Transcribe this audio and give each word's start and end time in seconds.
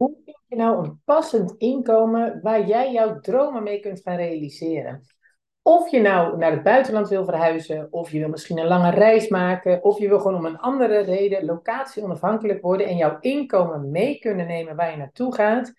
Hoe 0.00 0.16
vind 0.24 0.38
je 0.46 0.56
nou 0.56 0.84
een 0.84 1.00
passend 1.04 1.54
inkomen 1.58 2.40
waar 2.42 2.66
jij 2.66 2.92
jouw 2.92 3.20
dromen 3.20 3.62
mee 3.62 3.80
kunt 3.80 4.00
gaan 4.00 4.16
realiseren? 4.16 5.00
Of 5.62 5.90
je 5.90 6.00
nou 6.00 6.36
naar 6.36 6.50
het 6.50 6.62
buitenland 6.62 7.08
wil 7.08 7.24
verhuizen, 7.24 7.92
of 7.92 8.10
je 8.10 8.18
wil 8.18 8.28
misschien 8.28 8.58
een 8.58 8.66
lange 8.66 8.90
reis 8.90 9.28
maken, 9.28 9.84
of 9.84 9.98
je 9.98 10.08
wil 10.08 10.20
gewoon 10.20 10.36
om 10.36 10.44
een 10.44 10.58
andere 10.58 10.98
reden 10.98 11.44
locatie 11.44 12.02
onafhankelijk 12.02 12.62
worden 12.62 12.86
en 12.86 12.96
jouw 12.96 13.16
inkomen 13.20 13.90
mee 13.90 14.18
kunnen 14.18 14.46
nemen 14.46 14.76
waar 14.76 14.90
je 14.90 14.96
naartoe 14.96 15.34
gaat, 15.34 15.72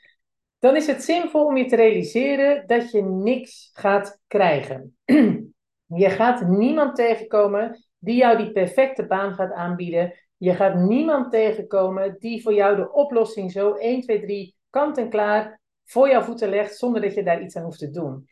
dan 0.59 0.75
is 0.75 0.87
het 0.87 1.03
zinvol 1.03 1.45
om 1.45 1.57
je 1.57 1.65
te 1.65 1.75
realiseren 1.75 2.67
dat 2.67 2.91
je 2.91 3.01
niks 3.03 3.69
gaat 3.73 4.21
krijgen. 4.27 4.97
Je 5.85 6.09
gaat 6.09 6.47
niemand 6.47 6.95
tegenkomen 6.95 7.85
die 7.97 8.15
jou 8.15 8.37
die 8.37 8.51
perfecte 8.51 9.05
baan 9.05 9.33
gaat 9.33 9.51
aanbieden. 9.51 10.13
Je 10.41 10.55
gaat 10.55 10.75
niemand 10.75 11.31
tegenkomen 11.31 12.15
die 12.19 12.41
voor 12.41 12.53
jou 12.53 12.75
de 12.75 12.91
oplossing 12.91 13.51
zo 13.51 13.73
1, 13.73 14.01
2, 14.01 14.21
3 14.21 14.55
kant 14.69 14.97
en 14.97 15.09
klaar 15.09 15.61
voor 15.85 16.09
jouw 16.09 16.21
voeten 16.21 16.49
legt 16.49 16.77
zonder 16.77 17.01
dat 17.01 17.13
je 17.13 17.23
daar 17.23 17.41
iets 17.41 17.55
aan 17.55 17.63
hoeft 17.63 17.79
te 17.79 17.89
doen. 17.89 18.27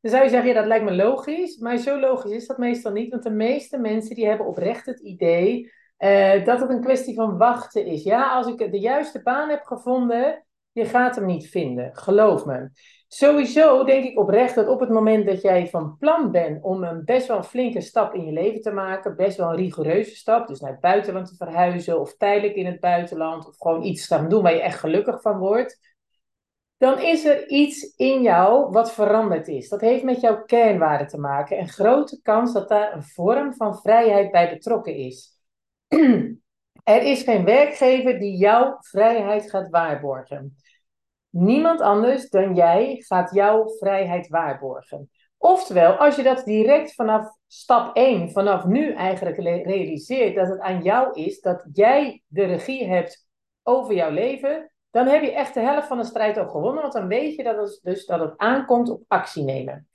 Dan 0.00 0.10
zou 0.10 0.24
je 0.24 0.30
zeggen, 0.30 0.48
ja, 0.48 0.54
dat 0.54 0.66
lijkt 0.66 0.84
me 0.84 0.94
logisch, 0.94 1.58
maar 1.58 1.76
zo 1.76 2.00
logisch 2.00 2.32
is 2.32 2.46
dat 2.46 2.58
meestal 2.58 2.92
niet, 2.92 3.10
want 3.10 3.22
de 3.22 3.30
meeste 3.30 3.78
mensen 3.78 4.14
die 4.14 4.26
hebben 4.26 4.46
oprecht 4.46 4.86
het 4.86 5.00
idee 5.00 5.72
uh, 5.98 6.44
dat 6.44 6.60
het 6.60 6.70
een 6.70 6.80
kwestie 6.80 7.14
van 7.14 7.36
wachten 7.36 7.86
is. 7.86 8.02
Ja, 8.02 8.34
als 8.34 8.46
ik 8.46 8.58
de 8.58 8.80
juiste 8.80 9.22
baan 9.22 9.48
heb 9.48 9.62
gevonden, 9.62 10.44
je 10.74 10.84
gaat 10.84 11.16
hem 11.16 11.26
niet 11.26 11.48
vinden, 11.48 11.96
geloof 11.96 12.44
me. 12.44 12.70
Sowieso 13.08 13.84
denk 13.84 14.04
ik 14.04 14.18
oprecht 14.18 14.54
dat 14.54 14.68
op 14.68 14.80
het 14.80 14.88
moment 14.88 15.26
dat 15.26 15.42
jij 15.42 15.68
van 15.68 15.96
plan 15.98 16.30
bent 16.30 16.62
om 16.62 16.84
een 16.84 17.04
best 17.04 17.26
wel 17.26 17.42
flinke 17.42 17.80
stap 17.80 18.14
in 18.14 18.24
je 18.24 18.32
leven 18.32 18.60
te 18.60 18.70
maken, 18.70 19.16
best 19.16 19.36
wel 19.36 19.48
een 19.48 19.56
rigoureuze 19.56 20.16
stap, 20.16 20.46
dus 20.46 20.60
naar 20.60 20.70
het 20.70 20.80
buitenland 20.80 21.26
te 21.28 21.36
verhuizen 21.36 22.00
of 22.00 22.16
tijdelijk 22.16 22.54
in 22.54 22.66
het 22.66 22.80
buitenland 22.80 23.46
of 23.46 23.56
gewoon 23.58 23.82
iets 23.82 24.06
te 24.06 24.14
gaan 24.14 24.28
doen 24.28 24.42
waar 24.42 24.54
je 24.54 24.62
echt 24.62 24.78
gelukkig 24.78 25.22
van 25.22 25.38
wordt, 25.38 25.94
dan 26.76 27.00
is 27.00 27.24
er 27.24 27.48
iets 27.48 27.94
in 27.96 28.22
jou 28.22 28.70
wat 28.70 28.92
veranderd 28.92 29.48
is. 29.48 29.68
Dat 29.68 29.80
heeft 29.80 30.04
met 30.04 30.20
jouw 30.20 30.44
kernwaarden 30.44 31.06
te 31.06 31.18
maken. 31.18 31.58
En 31.58 31.68
grote 31.68 32.20
kans 32.22 32.52
dat 32.52 32.68
daar 32.68 32.94
een 32.94 33.02
vorm 33.02 33.54
van 33.54 33.78
vrijheid 33.78 34.30
bij 34.30 34.50
betrokken 34.50 34.94
is. 34.94 35.38
er 36.84 37.02
is 37.02 37.22
geen 37.22 37.44
werkgever 37.44 38.18
die 38.18 38.36
jouw 38.36 38.76
vrijheid 38.80 39.50
gaat 39.50 39.70
waarborgen. 39.70 40.56
Niemand 41.30 41.80
anders 41.80 42.28
dan 42.28 42.54
jij 42.54 42.96
gaat 42.98 43.34
jouw 43.34 43.68
vrijheid 43.78 44.28
waarborgen. 44.28 45.10
Oftewel, 45.36 45.92
als 45.92 46.16
je 46.16 46.22
dat 46.22 46.44
direct 46.44 46.94
vanaf 46.94 47.28
stap 47.46 47.96
1, 47.96 48.30
vanaf 48.30 48.64
nu 48.64 48.92
eigenlijk 48.92 49.36
realiseert 49.36 50.34
dat 50.34 50.48
het 50.48 50.60
aan 50.60 50.82
jou 50.82 51.20
is, 51.20 51.40
dat 51.40 51.66
jij 51.72 52.22
de 52.26 52.44
regie 52.44 52.86
hebt 52.86 53.26
over 53.62 53.94
jouw 53.94 54.10
leven, 54.10 54.72
dan 54.90 55.06
heb 55.06 55.22
je 55.22 55.32
echt 55.32 55.54
de 55.54 55.60
helft 55.60 55.86
van 55.86 55.98
de 55.98 56.04
strijd 56.04 56.36
al 56.36 56.48
gewonnen, 56.48 56.82
want 56.82 56.94
dan 56.94 57.08
weet 57.08 57.34
je 57.34 57.42
dat 57.42 57.56
het, 57.56 57.80
dus 57.82 58.06
dat 58.06 58.20
het 58.20 58.36
aankomt 58.36 58.90
op 58.90 59.02
actie 59.08 59.44
nemen. 59.44 59.88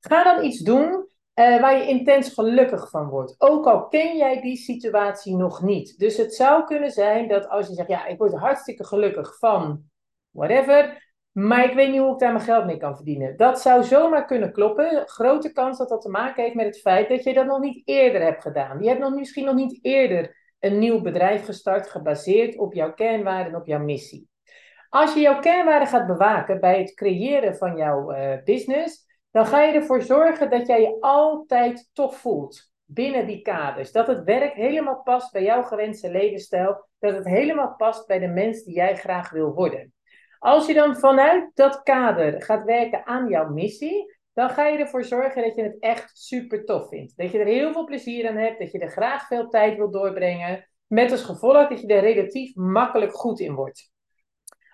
Ga 0.00 0.24
dan 0.24 0.44
iets 0.44 0.58
doen 0.58 1.08
uh, 1.38 1.60
waar 1.60 1.76
je 1.76 1.86
intens 1.86 2.32
gelukkig 2.32 2.90
van 2.90 3.08
wordt. 3.08 3.34
Ook 3.38 3.66
al 3.66 3.88
ken 3.88 4.16
jij 4.16 4.40
die 4.40 4.56
situatie 4.56 5.36
nog 5.36 5.62
niet. 5.62 5.98
Dus 5.98 6.16
het 6.16 6.34
zou 6.34 6.64
kunnen 6.64 6.90
zijn 6.90 7.28
dat 7.28 7.48
als 7.48 7.68
je 7.68 7.74
zegt, 7.74 7.88
ja, 7.88 8.06
ik 8.06 8.18
word 8.18 8.34
hartstikke 8.34 8.84
gelukkig 8.84 9.38
van 9.38 9.82
whatever, 10.30 11.04
maar 11.32 11.64
ik 11.64 11.74
weet 11.74 11.90
niet 11.90 12.00
hoe 12.00 12.12
ik 12.12 12.18
daar 12.18 12.32
mijn 12.32 12.44
geld 12.44 12.66
mee 12.66 12.76
kan 12.76 12.96
verdienen. 12.96 13.36
Dat 13.36 13.60
zou 13.60 13.84
zomaar 13.84 14.24
kunnen 14.24 14.52
kloppen. 14.52 15.02
Grote 15.08 15.52
kans 15.52 15.78
dat 15.78 15.88
dat 15.88 16.00
te 16.00 16.08
maken 16.08 16.42
heeft 16.42 16.54
met 16.54 16.66
het 16.66 16.80
feit 16.80 17.08
dat 17.08 17.24
je 17.24 17.34
dat 17.34 17.46
nog 17.46 17.60
niet 17.60 17.82
eerder 17.88 18.22
hebt 18.22 18.42
gedaan. 18.42 18.82
Je 18.82 18.88
hebt 18.88 19.00
nog, 19.00 19.14
misschien 19.14 19.44
nog 19.44 19.54
niet 19.54 19.78
eerder 19.82 20.36
een 20.58 20.78
nieuw 20.78 21.00
bedrijf 21.00 21.44
gestart 21.44 21.88
gebaseerd 21.88 22.58
op 22.58 22.74
jouw 22.74 22.94
kernwaarden 22.94 23.52
en 23.52 23.60
op 23.60 23.66
jouw 23.66 23.84
missie. 23.84 24.28
Als 24.88 25.14
je 25.14 25.20
jouw 25.20 25.38
kernwaarden 25.38 25.88
gaat 25.88 26.06
bewaken 26.06 26.60
bij 26.60 26.78
het 26.78 26.94
creëren 26.94 27.56
van 27.56 27.76
jouw 27.76 28.12
uh, 28.12 28.42
business, 28.44 29.05
dan 29.36 29.46
ga 29.46 29.62
je 29.62 29.72
ervoor 29.72 30.02
zorgen 30.02 30.50
dat 30.50 30.66
jij 30.66 30.80
je 30.80 30.96
altijd 31.00 31.90
tof 31.92 32.16
voelt 32.16 32.70
binnen 32.84 33.26
die 33.26 33.42
kaders. 33.42 33.92
Dat 33.92 34.06
het 34.06 34.24
werk 34.24 34.54
helemaal 34.54 35.02
past 35.02 35.32
bij 35.32 35.42
jouw 35.42 35.62
gewenste 35.62 36.10
levensstijl. 36.10 36.88
Dat 36.98 37.14
het 37.14 37.24
helemaal 37.24 37.74
past 37.76 38.06
bij 38.06 38.18
de 38.18 38.26
mens 38.26 38.62
die 38.62 38.74
jij 38.74 38.96
graag 38.96 39.30
wil 39.30 39.54
worden. 39.54 39.94
Als 40.38 40.66
je 40.66 40.74
dan 40.74 40.96
vanuit 40.96 41.50
dat 41.54 41.82
kader 41.82 42.42
gaat 42.42 42.64
werken 42.64 43.06
aan 43.06 43.28
jouw 43.28 43.48
missie, 43.48 44.16
dan 44.32 44.50
ga 44.50 44.66
je 44.66 44.78
ervoor 44.78 45.04
zorgen 45.04 45.42
dat 45.42 45.54
je 45.54 45.62
het 45.62 45.76
echt 45.80 46.18
super 46.18 46.64
tof 46.64 46.88
vindt. 46.88 47.16
Dat 47.16 47.30
je 47.30 47.38
er 47.38 47.46
heel 47.46 47.72
veel 47.72 47.84
plezier 47.84 48.28
aan 48.28 48.36
hebt, 48.36 48.58
dat 48.58 48.72
je 48.72 48.78
er 48.78 48.90
graag 48.90 49.26
veel 49.26 49.48
tijd 49.48 49.76
wil 49.76 49.90
doorbrengen. 49.90 50.68
Met 50.86 51.10
als 51.10 51.22
gevolg 51.22 51.68
dat 51.68 51.80
je 51.80 51.86
er 51.86 52.00
relatief 52.00 52.54
makkelijk 52.54 53.12
goed 53.12 53.40
in 53.40 53.54
wordt. 53.54 53.90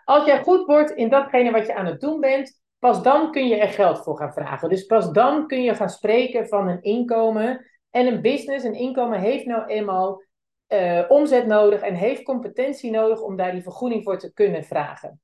Als 0.04 0.26
jij 0.26 0.42
goed 0.42 0.66
wordt 0.66 0.91
in 0.91 1.08
datgene 1.08 1.50
wat 1.50 1.66
je 1.66 1.75
aan 1.75 1.87
het 1.87 2.00
doen 2.00 2.20
bent, 2.20 2.62
pas 2.82 3.03
dan 3.03 3.31
kun 3.31 3.48
je 3.48 3.56
er 3.56 3.69
geld 3.69 4.03
voor 4.03 4.16
gaan 4.16 4.32
vragen. 4.32 4.69
Dus 4.69 4.87
pas 4.87 5.12
dan 5.12 5.47
kun 5.47 5.62
je 5.62 5.75
gaan 5.75 5.91
spreken 5.91 6.48
van 6.48 6.69
een 6.69 6.82
inkomen. 6.82 7.66
En 7.91 8.06
een 8.06 8.20
business, 8.20 8.65
een 8.65 8.75
inkomen 8.75 9.20
heeft 9.20 9.44
nou 9.44 9.66
eenmaal 9.66 10.22
uh, 10.69 11.04
omzet 11.09 11.47
nodig 11.47 11.81
en 11.81 11.94
heeft 11.94 12.22
competentie 12.22 12.91
nodig 12.91 13.20
om 13.20 13.37
daar 13.37 13.53
die 13.53 13.62
vergoeding 13.62 14.04
voor 14.04 14.19
te 14.19 14.32
kunnen 14.32 14.65
vragen. 14.65 15.20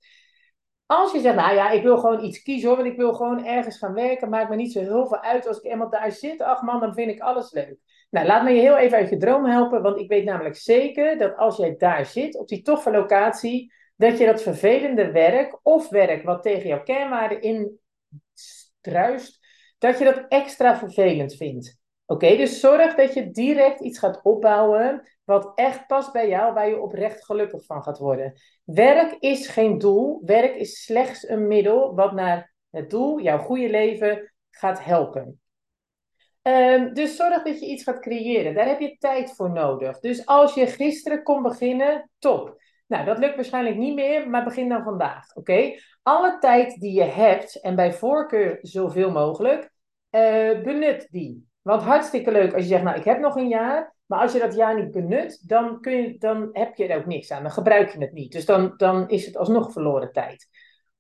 Als 0.87 1.13
je 1.13 1.21
zegt, 1.21 1.37
nou 1.37 1.55
ja, 1.55 1.71
ik 1.71 1.83
wil 1.83 1.99
gewoon 1.99 2.25
iets 2.25 2.43
kiezen 2.43 2.69
hoor, 2.69 2.77
want 2.77 2.89
ik 2.89 2.97
wil 2.97 3.15
gewoon 3.15 3.47
ergens 3.47 3.79
gaan 3.79 3.95
werken, 3.95 4.29
maakt 4.29 4.51
me 4.51 4.57
niet 4.57 4.73
zo 4.73 4.81
heel 4.81 5.07
veel 5.07 5.21
uit 5.21 5.47
als 5.47 5.59
ik 5.61 5.71
eenmaal 5.71 5.91
daar 5.91 6.13
zit. 6.13 6.41
Ach 6.43 6.63
man, 6.63 6.81
dan 6.81 6.95
vind 6.95 7.11
ik 7.11 7.21
alles 7.21 7.53
leuk. 7.53 7.77
Nou, 8.11 8.27
laat 8.27 8.43
me 8.43 8.51
je 8.51 8.61
heel 8.61 8.77
even 8.77 8.99
uit 8.99 9.11
je 9.11 9.17
droom 9.17 9.45
helpen, 9.45 9.83
want 9.83 9.99
ik 9.99 10.09
weet 10.09 10.25
namelijk 10.25 10.57
zeker 10.57 11.19
dat 11.19 11.37
als 11.37 11.57
jij 11.57 11.77
daar 11.77 12.07
zit, 12.07 12.39
op 12.39 12.49
die 12.49 12.63
toffe 12.63 12.91
locatie, 12.91 13.73
dat 13.99 14.19
je 14.19 14.27
dat 14.27 14.43
vervelende 14.43 15.11
werk 15.11 15.59
of 15.63 15.89
werk 15.89 16.25
wat 16.25 16.43
tegen 16.43 16.69
jouw 16.69 16.83
kernwaarden 16.83 17.41
indruist, 18.83 19.47
dat 19.79 19.99
je 19.99 20.05
dat 20.05 20.25
extra 20.29 20.79
vervelend 20.79 21.35
vindt. 21.35 21.77
Oké, 22.07 22.37
dus 22.37 22.61
zorg 22.61 22.95
dat 22.95 23.15
je 23.15 23.31
direct 23.31 23.81
iets 23.81 23.99
gaat 23.99 24.21
opbouwen 24.23 25.09
wat 25.25 25.53
echt 25.55 25.87
past 25.87 26.13
bij 26.13 26.29
jou, 26.29 26.55
waar 26.55 26.69
je 26.69 26.81
oprecht 26.81 27.25
gelukkig 27.25 27.65
van 27.65 27.83
gaat 27.83 27.99
worden. 27.99 28.33
Werk 28.65 29.17
is 29.19 29.47
geen 29.47 29.79
doel, 29.79 30.23
werk 30.25 30.55
is 30.55 30.83
slechts 30.83 31.29
een 31.29 31.47
middel 31.47 31.95
wat 31.95 32.13
naar 32.13 32.53
het 32.71 32.91
doel, 32.91 33.21
jouw 33.21 33.39
goede 33.39 33.71
leven, 33.71 34.33
gaat 34.51 34.85
helpen. 34.85 35.41
Um, 36.43 36.95
dus 36.95 37.17
zorg 37.17 37.43
dat 37.43 37.61
je 37.61 37.67
iets 37.67 37.83
gaat 37.83 38.01
creëren. 38.01 38.55
Daar 38.55 38.67
heb 38.67 38.81
je 38.81 38.97
tijd 38.99 39.35
voor 39.35 39.51
nodig. 39.51 40.01
Dus 40.01 40.27
als 40.27 40.55
je 40.55 40.67
gisteren 40.67 41.23
kon 41.23 41.43
beginnen, 41.43 42.11
top. 42.19 42.63
Nou, 42.89 43.05
dat 43.05 43.19
lukt 43.19 43.37
waarschijnlijk 43.37 43.77
niet 43.77 43.95
meer, 43.95 44.31
maar 44.31 44.45
begin 44.45 44.69
dan 44.69 44.83
vandaag. 44.83 45.35
Oké? 45.35 45.75
Alle 46.03 46.39
tijd 46.39 46.81
die 46.81 46.93
je 46.93 47.05
hebt, 47.05 47.61
en 47.61 47.75
bij 47.75 47.93
voorkeur 47.93 48.59
zoveel 48.63 49.11
mogelijk, 49.11 49.71
uh, 50.11 50.63
benut 50.63 51.09
die. 51.11 51.47
Want 51.63 51.83
hartstikke 51.83 52.31
leuk 52.31 52.53
als 52.53 52.63
je 52.63 52.69
zegt, 52.69 52.83
nou, 52.83 52.99
ik 52.99 53.05
heb 53.05 53.19
nog 53.19 53.37
een 53.37 53.49
jaar. 53.49 53.97
Maar 54.07 54.21
als 54.21 54.33
je 54.33 54.39
dat 54.39 54.55
jaar 54.55 54.83
niet 54.83 54.91
benut, 54.91 55.49
dan, 55.49 55.81
kun 55.81 55.93
je, 55.93 56.19
dan 56.19 56.49
heb 56.53 56.77
je 56.77 56.87
er 56.87 56.99
ook 56.99 57.07
niks 57.07 57.31
aan. 57.31 57.43
Dan 57.43 57.51
gebruik 57.51 57.93
je 57.93 57.99
het 57.99 58.13
niet. 58.13 58.33
Dus 58.33 58.45
dan, 58.45 58.75
dan 58.77 59.09
is 59.09 59.27
het 59.27 59.37
alsnog 59.37 59.73
verloren 59.73 60.13
tijd. 60.13 60.49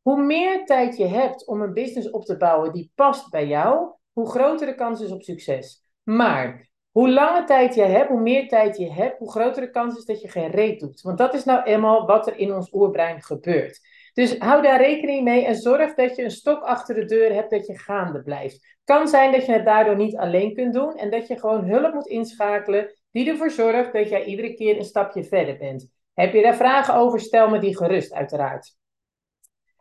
Hoe 0.02 0.22
meer 0.22 0.64
tijd 0.64 0.96
je 0.96 1.06
hebt 1.06 1.46
om 1.46 1.62
een 1.62 1.72
business 1.72 2.10
op 2.10 2.24
te 2.24 2.36
bouwen 2.36 2.72
die 2.72 2.92
past 2.94 3.30
bij 3.30 3.46
jou, 3.46 3.92
hoe 4.12 4.30
groter 4.30 4.66
de 4.66 4.74
kans 4.74 5.00
is 5.00 5.10
op 5.10 5.22
succes. 5.22 5.82
Maar 6.02 6.67
hoe 6.98 7.10
langer 7.10 7.46
tijd 7.46 7.74
je 7.74 7.82
hebt, 7.82 8.08
hoe 8.08 8.20
meer 8.20 8.48
tijd 8.48 8.76
je 8.76 8.92
hebt, 8.92 9.18
hoe 9.18 9.30
groter 9.30 9.62
de 9.62 9.70
kans 9.70 9.96
is 9.96 10.04
dat 10.04 10.20
je 10.20 10.28
geen 10.28 10.50
reet 10.50 10.80
doet. 10.80 11.00
Want 11.00 11.18
dat 11.18 11.34
is 11.34 11.44
nou 11.44 11.62
eenmaal 11.62 12.06
wat 12.06 12.26
er 12.26 12.38
in 12.38 12.54
ons 12.54 12.72
oerbrein 12.72 13.22
gebeurt. 13.22 13.80
Dus 14.12 14.38
hou 14.38 14.62
daar 14.62 14.80
rekening 14.80 15.24
mee 15.24 15.44
en 15.44 15.54
zorg 15.54 15.94
dat 15.94 16.16
je 16.16 16.22
een 16.22 16.30
stok 16.30 16.62
achter 16.62 16.94
de 16.94 17.04
deur 17.04 17.34
hebt 17.34 17.50
dat 17.50 17.66
je 17.66 17.78
gaande 17.78 18.22
blijft. 18.22 18.76
Kan 18.84 19.08
zijn 19.08 19.32
dat 19.32 19.46
je 19.46 19.52
het 19.52 19.64
daardoor 19.64 19.96
niet 19.96 20.16
alleen 20.16 20.54
kunt 20.54 20.74
doen 20.74 20.96
en 20.96 21.10
dat 21.10 21.26
je 21.26 21.38
gewoon 21.38 21.64
hulp 21.64 21.94
moet 21.94 22.06
inschakelen 22.06 22.94
die 23.10 23.30
ervoor 23.30 23.50
zorgt 23.50 23.92
dat 23.92 24.08
jij 24.08 24.24
iedere 24.24 24.54
keer 24.54 24.76
een 24.76 24.84
stapje 24.84 25.24
verder 25.24 25.56
bent. 25.56 25.90
Heb 26.14 26.32
je 26.32 26.42
daar 26.42 26.56
vragen 26.56 26.94
over, 26.94 27.20
stel 27.20 27.48
me 27.48 27.58
die 27.58 27.76
gerust 27.76 28.12
uiteraard. 28.12 28.76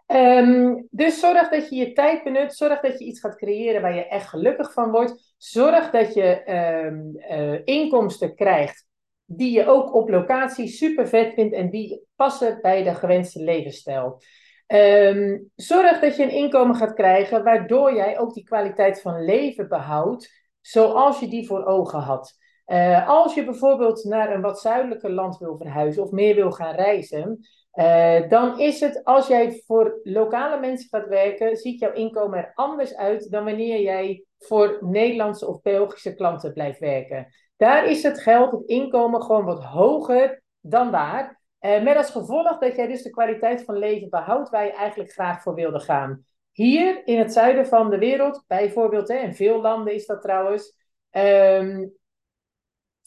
Um, 0.07 0.87
dus 0.91 1.19
zorg 1.19 1.49
dat 1.49 1.69
je 1.69 1.75
je 1.75 1.91
tijd 1.91 2.23
benut. 2.23 2.55
Zorg 2.55 2.79
dat 2.79 2.99
je 2.99 3.05
iets 3.05 3.19
gaat 3.19 3.35
creëren 3.35 3.81
waar 3.81 3.95
je 3.95 4.07
echt 4.07 4.27
gelukkig 4.27 4.73
van 4.73 4.91
wordt. 4.91 5.33
Zorg 5.37 5.89
dat 5.89 6.13
je 6.13 6.51
um, 6.85 7.17
uh, 7.31 7.59
inkomsten 7.63 8.35
krijgt 8.35 8.85
die 9.25 9.51
je 9.51 9.65
ook 9.65 9.93
op 9.93 10.09
locatie 10.09 10.67
super 10.67 11.07
vet 11.07 11.33
vindt 11.33 11.53
en 11.53 11.69
die 11.69 12.05
passen 12.15 12.59
bij 12.61 12.83
de 12.83 12.93
gewenste 12.95 13.43
levensstijl. 13.43 14.21
Um, 14.67 15.51
zorg 15.55 15.99
dat 15.99 16.15
je 16.15 16.23
een 16.23 16.29
inkomen 16.29 16.75
gaat 16.75 16.93
krijgen 16.93 17.43
waardoor 17.43 17.95
jij 17.95 18.19
ook 18.19 18.33
die 18.33 18.43
kwaliteit 18.43 19.01
van 19.01 19.25
leven 19.25 19.67
behoudt 19.67 20.49
zoals 20.61 21.19
je 21.19 21.27
die 21.27 21.47
voor 21.47 21.65
ogen 21.65 21.99
had. 21.99 22.33
Uh, 22.67 23.09
als 23.09 23.33
je 23.33 23.45
bijvoorbeeld 23.45 24.03
naar 24.03 24.33
een 24.33 24.41
wat 24.41 24.59
zuidelijker 24.59 25.11
land 25.11 25.37
wil 25.37 25.57
verhuizen 25.57 26.03
of 26.03 26.11
meer 26.11 26.35
wil 26.35 26.51
gaan 26.51 26.75
reizen, 26.75 27.39
uh, 27.73 28.29
dan 28.29 28.59
is 28.59 28.79
het 28.79 29.03
als 29.03 29.27
jij 29.27 29.63
voor 29.65 29.99
lokale 30.03 30.59
mensen 30.59 30.89
gaat 30.89 31.07
werken, 31.07 31.57
ziet 31.57 31.79
jouw 31.79 31.93
inkomen 31.93 32.39
er 32.39 32.51
anders 32.53 32.95
uit 32.95 33.31
dan 33.31 33.43
wanneer 33.43 33.81
jij 33.81 34.25
voor 34.39 34.77
Nederlandse 34.81 35.47
of 35.47 35.61
Belgische 35.61 36.13
klanten 36.13 36.53
blijft 36.53 36.79
werken. 36.79 37.27
Daar 37.57 37.85
is 37.85 38.03
het 38.03 38.19
geld, 38.19 38.51
het 38.51 38.65
inkomen 38.65 39.21
gewoon 39.21 39.45
wat 39.45 39.63
hoger 39.63 40.41
dan 40.61 40.91
daar. 40.91 41.39
Uh, 41.61 41.83
met 41.83 41.97
als 41.97 42.09
gevolg 42.09 42.57
dat 42.57 42.75
jij 42.75 42.87
dus 42.87 43.03
de 43.03 43.09
kwaliteit 43.09 43.63
van 43.63 43.77
leven 43.77 44.09
behoudt 44.09 44.49
waar 44.49 44.65
je 44.65 44.71
eigenlijk 44.71 45.11
graag 45.11 45.41
voor 45.41 45.53
wilde 45.53 45.79
gaan. 45.79 46.25
Hier 46.51 47.07
in 47.07 47.19
het 47.19 47.33
zuiden 47.33 47.67
van 47.67 47.89
de 47.89 47.97
wereld, 47.97 48.43
bijvoorbeeld, 48.47 49.07
hè, 49.07 49.17
in 49.17 49.35
veel 49.35 49.61
landen 49.61 49.93
is 49.93 50.05
dat 50.05 50.21
trouwens, 50.21 50.77
um, 51.11 51.96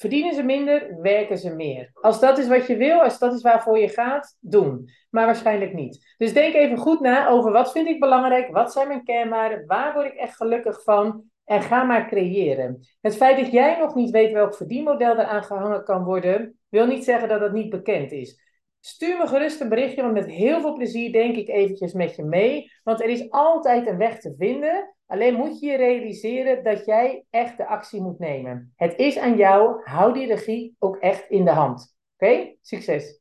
verdienen 0.01 0.35
ze 0.35 0.43
minder, 0.43 1.01
werken 1.01 1.39
ze 1.39 1.55
meer. 1.55 1.91
Als 1.95 2.21
dat 2.21 2.39
is 2.39 2.49
wat 2.49 2.67
je 2.67 2.77
wil, 2.77 3.01
als 3.01 3.19
dat 3.19 3.35
is 3.35 3.43
waarvoor 3.43 3.79
je 3.79 3.89
gaat, 3.89 4.37
doen. 4.41 4.91
Maar 5.11 5.27
waarschijnlijk 5.27 5.75
niet. 5.75 6.15
Dus 6.17 6.33
denk 6.33 6.55
even 6.55 6.77
goed 6.77 7.01
na 7.01 7.29
over 7.29 7.53
wat 7.53 7.73
vind 7.73 7.89
ik 7.89 8.01
belangrijk, 8.01 8.53
wat 8.53 8.73
zijn 8.73 8.89
mijn 8.89 9.05
kernwaarden, 9.05 9.67
waar 9.67 9.95
word 9.95 10.07
ik 10.07 10.15
echt 10.15 10.37
gelukkig 10.37 10.83
van 10.83 11.23
en 11.45 11.63
ga 11.63 11.83
maar 11.83 12.09
creëren. 12.09 12.87
Het 13.01 13.17
feit 13.17 13.37
dat 13.37 13.53
jij 13.53 13.79
nog 13.79 13.95
niet 13.95 14.11
weet 14.11 14.33
welk 14.33 14.55
verdienmodel 14.55 15.19
eraan 15.19 15.45
gehangen 15.45 15.85
kan 15.85 16.05
worden, 16.05 16.59
wil 16.69 16.87
niet 16.87 17.05
zeggen 17.05 17.29
dat 17.29 17.41
het 17.41 17.53
niet 17.53 17.71
bekend 17.71 18.13
is. 18.13 18.41
Stuur 18.81 19.19
me 19.19 19.27
gerust 19.27 19.61
een 19.61 19.69
berichtje, 19.69 20.03
want 20.03 20.15
met 20.15 20.27
heel 20.27 20.61
veel 20.61 20.73
plezier 20.73 21.13
denk 21.13 21.37
ik 21.37 21.49
eventjes 21.49 21.93
met 21.93 22.17
je 22.17 22.23
mee. 22.23 22.71
Want 22.83 23.01
er 23.03 23.09
is 23.09 23.31
altijd 23.31 23.87
een 23.87 23.97
weg 23.97 24.21
te 24.21 24.35
vinden. 24.39 24.95
Alleen 25.07 25.35
moet 25.35 25.61
je 25.61 25.67
je 25.67 25.77
realiseren 25.77 26.65
dat 26.65 26.85
jij 26.85 27.25
echt 27.31 27.57
de 27.57 27.67
actie 27.67 28.01
moet 28.01 28.19
nemen. 28.19 28.73
Het 28.77 28.99
is 28.99 29.19
aan 29.19 29.37
jou. 29.37 29.81
Hou 29.85 30.13
die 30.13 30.27
regie 30.27 30.77
ook 30.79 30.97
echt 30.97 31.31
in 31.31 31.45
de 31.45 31.51
hand. 31.51 31.97
Oké? 32.17 32.55
Succes! 32.61 33.21